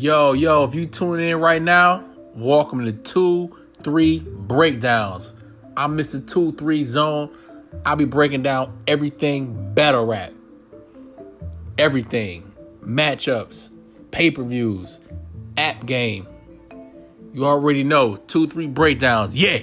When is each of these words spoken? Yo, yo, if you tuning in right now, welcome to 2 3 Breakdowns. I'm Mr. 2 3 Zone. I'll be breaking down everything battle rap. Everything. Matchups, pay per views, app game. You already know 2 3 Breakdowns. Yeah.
Yo, 0.00 0.32
yo, 0.32 0.62
if 0.62 0.76
you 0.76 0.86
tuning 0.86 1.28
in 1.28 1.40
right 1.40 1.60
now, 1.60 2.04
welcome 2.32 2.84
to 2.84 2.92
2 2.92 3.52
3 3.82 4.20
Breakdowns. 4.20 5.32
I'm 5.76 5.98
Mr. 5.98 6.24
2 6.24 6.52
3 6.52 6.84
Zone. 6.84 7.36
I'll 7.84 7.96
be 7.96 8.04
breaking 8.04 8.44
down 8.44 8.80
everything 8.86 9.74
battle 9.74 10.06
rap. 10.06 10.30
Everything. 11.78 12.54
Matchups, 12.80 13.70
pay 14.12 14.30
per 14.30 14.44
views, 14.44 15.00
app 15.56 15.84
game. 15.84 16.28
You 17.32 17.46
already 17.46 17.82
know 17.82 18.14
2 18.14 18.46
3 18.46 18.68
Breakdowns. 18.68 19.34
Yeah. 19.34 19.62